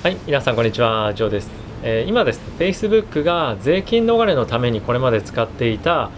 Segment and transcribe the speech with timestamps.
[0.00, 1.50] はい、皆さんこんにちは、ジョーです。
[1.82, 6.10] えー今ですね、Facebook が税金逃れのためにこれまで使っていた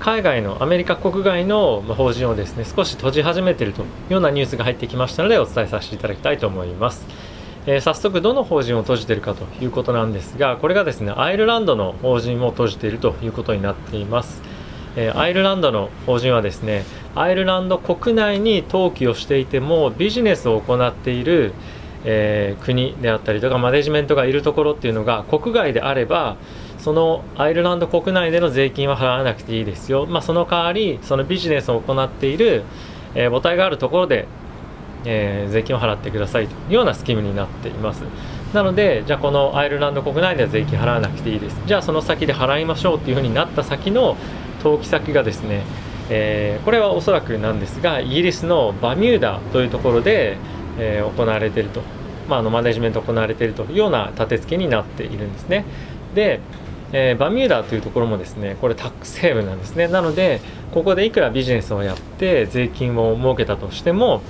[0.00, 7.06] 海外のアメリカ国外の法人をですね、少し閉じ始めているというようなニュースが入ってきましたのでお伝えさせていただきたいと思います。
[7.66, 14.40] えー早速どの法人を閉じているかということなんですが、これがですね、アイルランドの法人を閉じているということになっています。
[14.96, 21.52] えアイルランドの法人はですね、アイルランド国内に登記をしていてもビジネスを行っている
[22.04, 26.36] えー国であったりとかマネジメントがいるところっていうのが国外であれば
[26.78, 32.62] そのアイルランド国内での税金は払わなくていいですよ、まあ、その代わりそのビジネスを行っている、
[33.14, 34.26] えー母体があるところで、
[35.04, 38.02] えー税金を払ってくださいというようなスキームになっています。
[38.54, 41.60] なのでじゃあこのアイルランド国内では税金払わなくていいです。
[41.66, 44.16] じゃあその先で払いましょうっていうふうになった先の
[44.62, 45.64] 登記先がですね、
[46.10, 50.38] えーこれはおそらくなんですがイギリスのバミューダというところで、
[50.78, 51.82] えー行われていると、
[52.28, 55.64] まあ、あのマネジメント行われているというような立て付けになっているんですね。
[56.14, 56.40] で、
[56.92, 59.88] えーバミューダというところもですねこれタックスヘイブなんですね。
[59.88, 60.40] なので
[60.72, 64.22] ここでいくらビジネスをやって税金を設けたとしても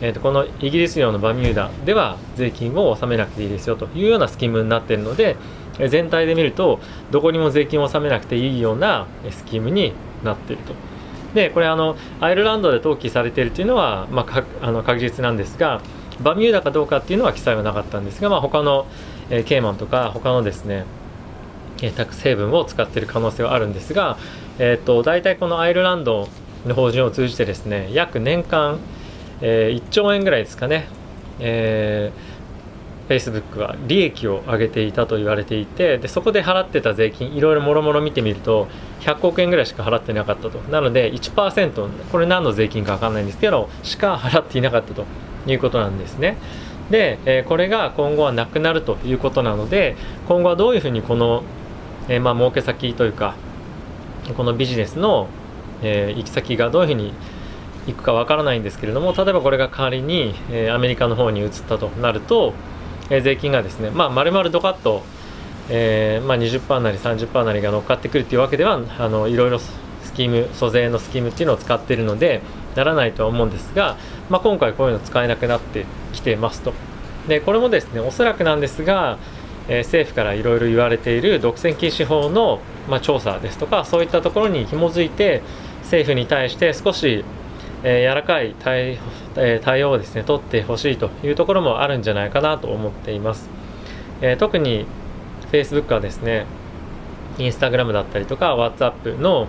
[0.00, 5.36] えー、とこのイギリス領のバミューダでは税金を納めなくていいですよというようなスキームになっているので
[5.78, 10.87] え全体で見るとどこにも税金を納めなくていいようなえスキームになっていると。
[11.38, 15.80] でこれあのアイルランドで登記されているというのは、まあ、あの確実なんですが
[16.20, 18.86] バミューダかどうかっていうのは記載はなかったんですが、まあ、他の、
[19.30, 20.84] えーケイマンとか他のですね
[21.80, 24.18] えータク成分を使っている可能性はあるんですが、
[24.58, 26.28] えー、と大体このアイルランド
[26.66, 28.80] の法人を通じてですね約年間、
[29.40, 30.88] えー1兆円ぐらいですかね、
[31.38, 32.27] えー
[33.08, 38.68] Facebook は利益を上げていたと言われていてでそこで払ってた税金いろいろもろもろ見てみると
[39.00, 40.58] 100億円ぐらいしか払ってなかったと。
[40.70, 45.04] なので1%これ何の税金か分かんないんですけどしか払っていなかったと。
[45.46, 46.36] いうことなんですね。
[46.90, 51.42] で、えーこれが今後はなくなるということなので今後はどういうふうにこの、
[52.08, 53.34] えーまあ儲け先というか
[54.36, 55.28] このビジネスの、
[55.82, 57.12] えー行き先がどういうふうに
[57.86, 62.52] 行くかわからないんですけれども例えばこれが代わりに、えーアメリカの方に移ったとなると、
[63.10, 65.02] え税金がですねまあ丸々ドカッと、
[65.70, 69.72] えーまあ、20%なり30%なりが乗っかってくるっていうわけではあのいろいろス
[70.14, 72.42] キーム租税のスキームっていうのを使ってるので
[72.74, 73.96] ならないとは思うんですが、
[74.28, 76.72] まあ、今回こういうの使えなくなってきてますと。
[77.26, 79.18] でこれもですねおそらくなんですが、
[79.68, 85.42] えー政府からいろいろ言われている独占禁止法の、ま、調査ですとかそういったところに紐づいて
[85.82, 87.24] 政府に対して少し、
[87.84, 88.98] えー柔らかい対,、
[89.36, 93.48] えー対応をですね取ってほしいというところもあるんじゃないかなと思っています、
[94.20, 94.86] えー特に
[95.52, 96.46] Facebook はですね
[97.38, 99.46] Instagram だったりとか WhatsApp の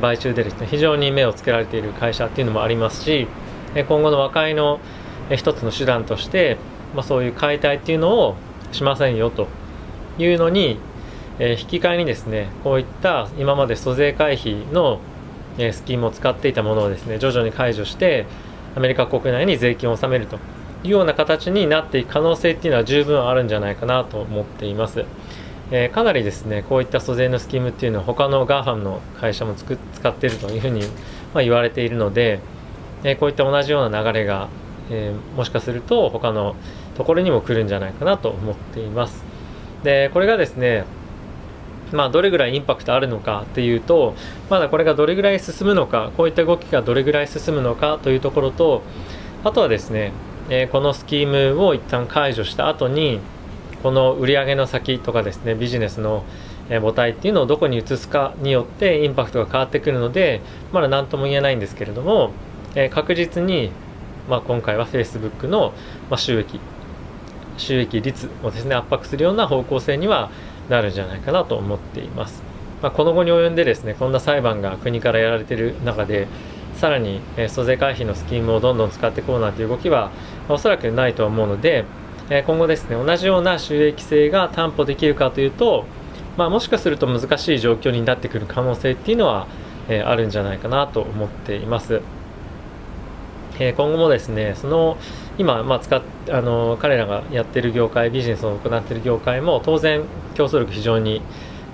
[0.00, 3.26] 買収でですね非常に目をつけられている会社っていうのもありますし
[3.74, 4.80] 今後の和解の
[5.34, 6.56] 一つの手段として、
[6.94, 8.34] まあ、そういう解体っていうのを
[8.72, 9.48] しませんよと
[10.18, 10.78] いうのに、
[11.38, 15.00] えー引き換えにですねこういった今まで租税回避の、
[15.58, 18.26] えスキームを使っていたものをですね徐々に解除して
[18.76, 20.36] アメリカ国内に税金を納めると
[20.84, 25.04] いうような形になっていく可能性っていうのは十分あるんじゃないかなと思っています。
[25.70, 30.80] えーかなりですねこういった租税のスキームっていうのは他の GAFAM の会社もつく使っているというふうに、
[31.34, 32.40] まあ、言われているので、
[33.04, 34.48] えーこういった同じような流れが、
[34.90, 36.56] えーもしかすると他の
[36.96, 39.22] ところにも来るんじゃないかなと思っています
[39.84, 40.84] でこれがですね
[41.92, 44.14] まあどれぐらいインパクトあるのかっていうと
[44.50, 48.82] まだこれがどれぐらい進むのかこういった動きがどれぐらい進むのかというところと
[49.44, 50.12] あとはですね、
[50.50, 53.20] えーこのスキームを一旦解除した後に
[53.82, 56.24] この売上の先とかですねビジネスの
[56.68, 60.40] 母体っていうのをどこに移すかによってインパクトが変わってくるので
[60.72, 62.32] まだ何とも言えないんですけれども、
[62.74, 63.70] えー確実に、
[64.28, 65.72] まあ、今回は Facebook の、
[66.10, 66.60] まあ、収益
[67.56, 70.30] 収益率をですね圧迫するような方向性には
[70.68, 72.42] なるんじゃないかなと思っています、
[72.82, 76.28] まあ、この後に及んでですねこんな裁判が国からやられている中で
[76.78, 80.12] さらに、え租税回避のスキームをどんどん使っていこうなんていう動きは、
[80.48, 81.84] まおそらくないとは思うので、
[82.30, 85.86] え今後ですね同じような収益性が担保できるかというと、
[86.36, 89.48] まあ、もしかすると難しい状況になってくる可能性っていうのは、
[89.88, 92.00] えあるんじゃないかなと思っています。
[93.60, 94.96] え今後もですねその
[95.36, 100.02] 今、まあ、使っあの彼らがやってる業界ビジネスを行っている業界も当然
[100.34, 101.22] 競争力非常に、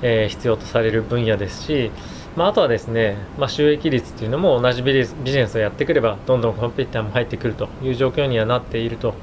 [0.03, 1.91] えー必要とされる分野ですし、
[2.37, 9.15] まあ、あとはですね、まあ、収益率っていうのも同じビジネスをやってくればどんどんコンペティターも入ってくるという状況にはなっていると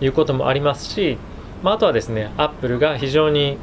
[0.00, 1.18] いうこともありますし、
[1.62, 3.56] まあ、あとはですねアップルが非常に、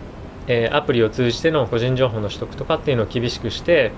[0.47, 3.91] えーアプリを通じての個人情報の取得とかっていうのを厳しくして、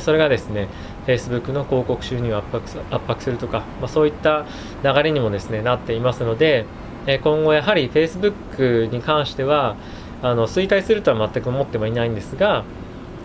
[0.00, 0.68] それがですね
[1.10, 4.46] Facebook の広告収入を圧迫圧迫するとか、まあ、そういった
[4.84, 6.66] 流れにもですねなっていますので、
[7.06, 9.76] え今後やはり Facebook に関しては
[10.22, 12.64] あの衰退するとは全く思ってもいないんですが、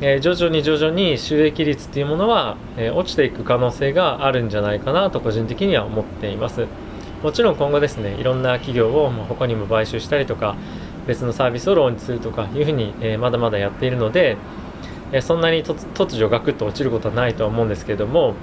[0.01, 6.67] え徐々に徐々に収益率っていうものは、え落ちていく可能性があるんじゃないかなと個人的には思っています。
[7.21, 10.55] もちろん今後ですねいろんな企業を他にも買収したりとか
[11.07, 14.37] 別のサービスをローンチするとかいうふうに、えまだまだやっているので、
[15.15, 18.35] えそんなに突如ガクッと落ちることはないとは思うんですけれども、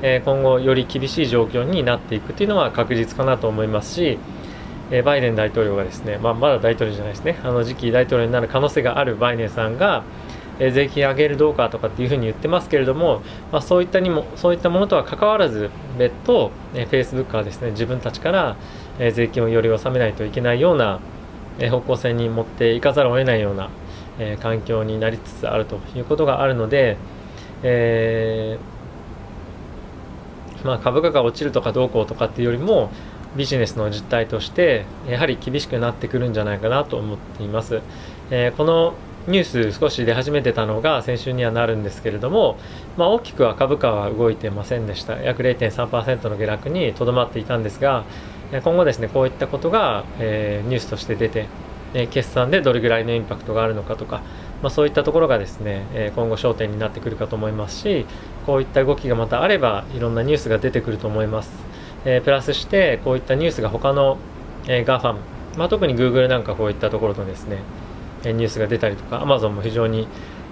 [0.00, 4.16] え今後より厳しい状況になっていくというのは確実かなと思いますし
[4.92, 10.04] えバイデン大統領がですね、まあ、まだ大統領じゃないですね、あの次期大統領になる可能性があるバイデンさんが、
[10.60, 18.56] え税金上げるどうかとかっていうふうに言ってますけれども、まあ、そういったにもそういったものとは関わらず、別途、えー、Facebook はですね自分たちから、
[19.00, 21.00] え税金をより納めないといけないような、
[21.58, 23.70] え方向性に持っていかざるを得ないような、
[24.20, 26.96] え環境になりつつあるということがあるので、
[27.64, 32.90] えー、まあ、株価が落ちるとかどうこうとかっていうよりも、
[33.36, 37.80] ビジネスの実態としてやはり厳しくなってくるんじゃないかなと思っています、
[38.30, 38.94] えー、この
[39.28, 42.58] ニュース少し出始めてたのが先週にはなるんですけれども、
[42.96, 45.22] まあ、大きくは株価は動いてませんでした。
[45.22, 48.04] 約0.3%の下落にとどまっていたんですが
[48.50, 51.46] 今後ですねこういったことが、えー、ニュースとして出て、
[51.94, 54.22] え、決算でどれぐらいのインパクトがあるのかとか、
[54.62, 58.04] まあ、そういったところがですね、え今後焦点になってくるかと思いますし
[58.44, 61.50] こういった動きがまたあればいろんなニュースが出てくると思います
[62.04, 64.18] え、プラスしてこういったニュースが他の、
[64.66, 65.16] え、GAFAM、
[65.56, 67.58] まあ、特に Google なんかこういったところとですね
[68.24, 70.06] ニュースが出たりとか Amazon も非常に、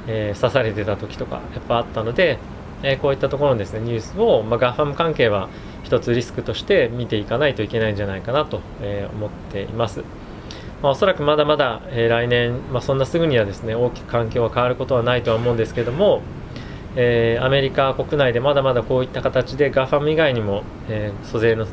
[0.07, 2.39] え、刺されてた時とかやっぱあったので、
[2.83, 5.49] え、こういったところのですねニュースを、まあ、GAFAM 関係は
[5.85, 10.03] 一つリスクとして見ていかないといけないんじゃないかなと、え、思っています。
[10.83, 16.23] まあ、おそらくまだまだ、えー、来年、まあ、そんなすぐにはですね大きく環境は変わることはないとは思うんですけども、
[16.95, 21.67] えー、アメリカ国内でまだまだこういった形で GAFAM 以外にも、えー、租税の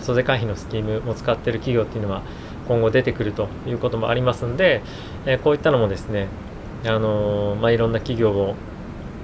[0.00, 2.22] 租税回避のスキームも使っている企業っていうのは
[2.66, 4.82] 今後出てくるということもありますので、
[5.26, 6.26] えー、こういったのもですね、
[6.84, 8.56] あのまあ、いろんな企業を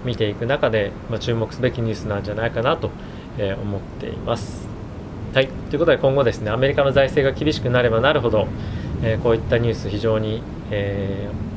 [0.05, 2.91] 見ていく中で、まあ、注目すべきニュースなんじゃないかなと、
[3.37, 4.69] え思っています。
[5.35, 8.49] はい、ということで今後ですねアメリカの財政が厳しくなればなるほど、
[9.03, 11.49] えこういったニュース非常に、えー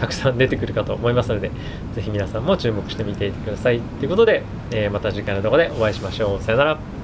[0.00, 1.50] たくさん出てくるかと思いますので、
[1.94, 3.80] ぜひ皆さんも注目してみていてください。
[3.80, 6.42] ということで、え、また次回の動画でお会いしましょう。
[6.42, 6.99] さよなら。